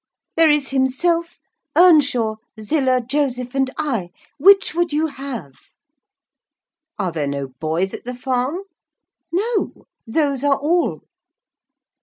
There 0.35 0.49
is 0.49 0.69
himself, 0.69 1.37
Earnshaw, 1.77 2.37
Zillah, 2.59 3.01
Joseph 3.07 3.53
and 3.53 3.69
I. 3.77 4.09
Which 4.39 4.73
would 4.73 4.91
you 4.91 5.05
have?" 5.05 5.53
"Are 6.97 7.11
there 7.11 7.27
no 7.27 7.49
boys 7.59 7.93
at 7.93 8.03
the 8.03 8.15
farm?" 8.15 8.61
"No; 9.31 9.85
those 10.07 10.43
are 10.43 10.57
all." 10.57 11.03